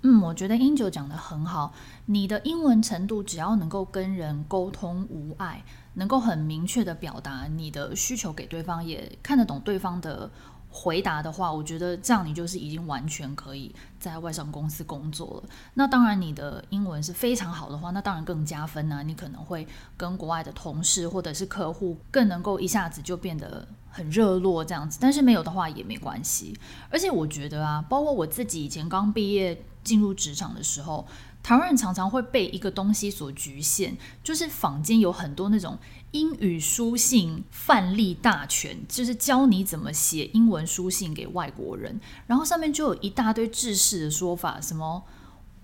[0.01, 1.73] 嗯，我觉得 Angel 讲得很好。
[2.05, 10.29] 你的英文程度只要能够跟人沟通无碍，能够很明确地表达你的需求给对方，也看得懂对方的
[10.69, 15.49] 回答的话，我觉得这样你就是已经完全可以在外商公司工作了。
[15.73, 19.01] 那当然，你的英文是非常好的话，那当然更加分啊。
[19.01, 19.67] 你可能会
[19.97, 24.99] 跟国外的同事或者是客户更能够一下子就变得很热络这样子。
[25.01, 26.57] 但是没有的话也没关系。
[26.89, 29.63] 而且我觉得啊，包括我自己以前刚毕业。
[29.81, 31.07] 进入职场的时候，
[31.49, 35.79] 台湾人常常会被一个东西所局限，就是坊间有很多那种
[36.11, 45.03] 英语书信范例大全，就是教你怎么写英文书信给外国人，然后上面就有一大堆制式的说法，什么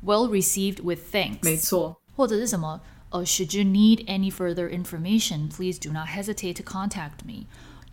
[0.04, 2.82] well received with thanks，没错，或者是什么
[3.12, 7.46] 呃、uh,，should you need any further information, please do not hesitate to contact me。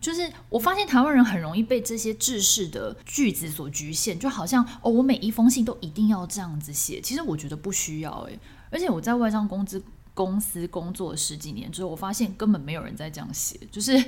[0.03, 6.99] 就是我发现台湾人很容易被这些制式的句子所局限，就好像哦，我每一封信都一定要这样子写。
[6.99, 8.37] 其实我觉得不需要诶，
[8.69, 9.81] 而且我在外商公司
[10.13, 14.03] 公司工作十几年之后，我发现根本没有人在这样写，就是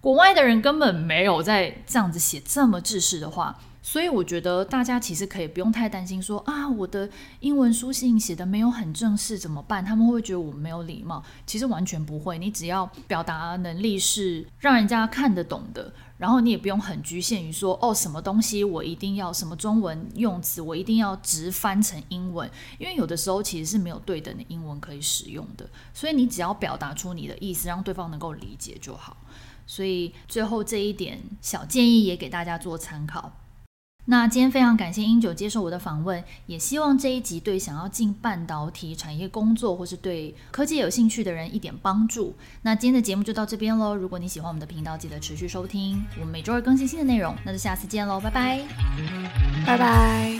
[0.00, 3.58] 国外的人根本没有在这样子写这么制式的话。
[3.86, 7.08] 所以我觉得大家其实可以不用太担心说，啊，我的
[7.38, 9.82] 英文书信写的没有很正式怎么办？
[9.84, 11.22] 他们会觉得我没有礼貌？
[11.46, 25.64] 其实完全不会，你只要表达能力是让人家看得懂的，然后你也不用很局限于说哦，什么东西我一定要什么中文用词，我一定要直翻成英文，因为有的时候其实是没有对等的英文可以使用的。
[25.94, 29.16] 所以你只要表达出你的意思，让对方能够理解就好。
[29.64, 33.32] 所以最后这一点小建议也给大家做参考。
[34.08, 42.34] 那今天非常感谢英九接受我的访问，也希望这一集对想要进半导体产业工作或是对科技有兴趣的人一点帮助。
[42.62, 43.96] 那今天的节目就到这边喽。
[43.96, 47.34] 如果你喜欢我们的频道，记得持续收听，我们每周二更新新的内容。
[47.44, 48.62] 那就下次见喽，拜拜，
[49.66, 50.38] 拜拜。